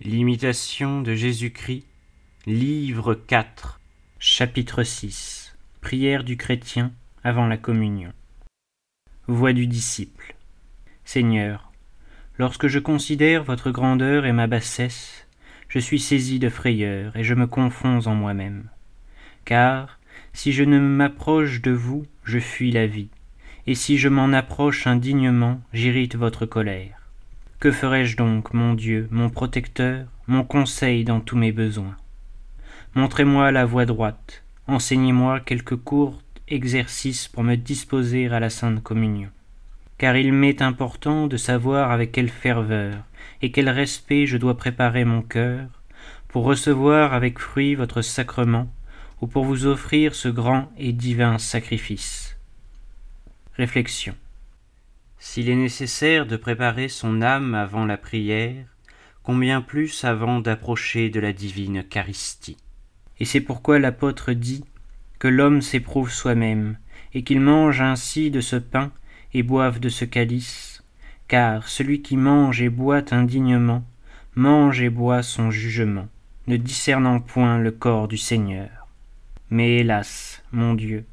[0.00, 1.84] L'imitation de Jésus-Christ,
[2.46, 3.80] livre 4,
[4.20, 6.92] chapitre 6 Prière du chrétien
[7.24, 8.12] avant la communion.
[9.26, 10.36] Voix du disciple.
[11.04, 11.72] Seigneur,
[12.38, 15.26] lorsque je considère votre grandeur et ma bassesse,
[15.68, 18.70] je suis saisi de frayeur et je me confonds en moi-même.
[19.44, 19.98] Car,
[20.32, 23.10] si je ne m'approche de vous, je fuis la vie,
[23.66, 26.97] et si je m'en approche indignement, j'irrite votre colère.
[27.60, 31.96] Que ferai-je donc, mon Dieu, mon protecteur, mon conseil dans tous mes besoins?
[32.94, 39.30] Montrez-moi la voie droite, enseignez-moi quelques courts exercices pour me disposer à la Sainte Communion.
[39.98, 42.94] Car il m'est important de savoir avec quelle ferveur
[43.42, 45.66] et quel respect je dois préparer mon cœur
[46.28, 48.72] pour recevoir avec fruit votre sacrement
[49.20, 52.36] ou pour vous offrir ce grand et divin sacrifice.
[53.56, 54.14] Réflexion.
[55.18, 58.64] S'il est nécessaire de préparer son âme avant la prière,
[59.22, 62.56] combien plus avant d'approcher de la divine Eucharistie.
[63.18, 64.64] Et c'est pourquoi l'apôtre dit
[65.18, 66.78] que l'homme s'éprouve soi-même,
[67.14, 68.92] et qu'il mange ainsi de ce pain
[69.34, 70.82] et boive de ce calice,
[71.26, 73.84] car celui qui mange et boit indignement,
[74.34, 76.08] mange et boit son jugement,
[76.46, 78.88] ne discernant point le corps du Seigneur.
[79.50, 81.04] Mais hélas, mon Dieu,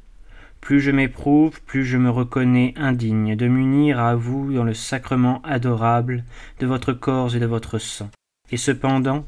[0.66, 5.40] plus je m'éprouve, plus je me reconnais indigne de m'unir à vous dans le sacrement
[5.44, 6.24] adorable
[6.58, 8.10] de votre corps et de votre sang.
[8.50, 9.24] Et cependant,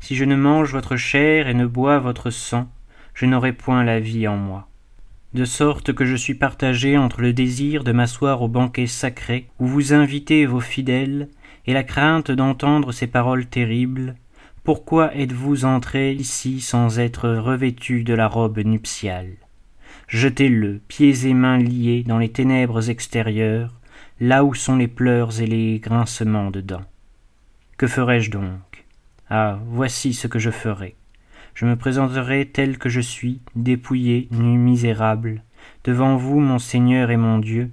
[0.00, 2.66] si je ne mange votre chair et ne bois votre sang,
[3.12, 4.68] je n'aurai point la vie en moi.
[5.34, 9.66] De sorte que je suis partagé entre le désir de m'asseoir au banquet sacré où
[9.66, 11.28] vous invitez vos fidèles
[11.66, 14.14] et la crainte d'entendre ces paroles terribles.
[14.64, 19.36] Pourquoi êtes-vous entré ici sans être revêtu de la robe nuptiale?
[20.10, 23.72] Jetez-le, pieds et mains liés, dans les ténèbres extérieures,
[24.18, 26.84] là où sont les pleurs et les grincements de dents.
[27.78, 28.84] Que ferai-je donc?
[29.30, 30.96] Ah, voici ce que je ferai.
[31.54, 35.44] Je me présenterai tel que je suis, dépouillé, nu, misérable,
[35.84, 37.70] devant vous, mon Seigneur et mon Dieu,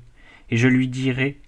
[0.52, 1.40] et je lui dirai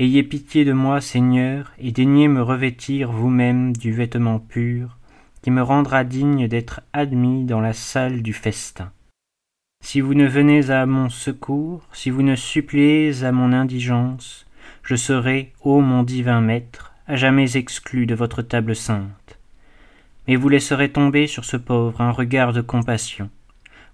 [0.00, 4.98] Ayez pitié de moi, Seigneur, et daignez me revêtir vous-même du vêtement pur,
[5.42, 8.90] qui me rendra digne d'être admis dans la salle du festin.
[9.84, 14.46] Si vous ne venez à mon secours, si vous ne suppliez à mon indigence,
[14.84, 19.38] je serai, ô mon divin Maître, à jamais exclu de votre table sainte.
[20.26, 23.28] Mais vous laisserez tomber sur ce pauvre un regard de compassion.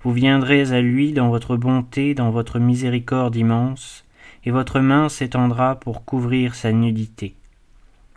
[0.03, 4.05] Vous viendrez à lui dans votre bonté, dans votre miséricorde immense,
[4.45, 7.35] et votre main s'étendra pour couvrir sa nudité.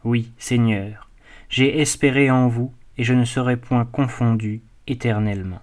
[0.04, 1.08] Oui, Seigneur,
[1.50, 5.62] j'ai espéré en vous, et je ne serai point confondu éternellement.